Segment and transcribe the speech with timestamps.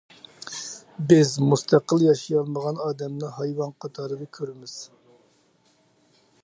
[1.11, 4.77] بىز مۇستەقىل ياشىيالمىغان ئادەمنى ھايۋان قاتارىدا كۆرىمىز.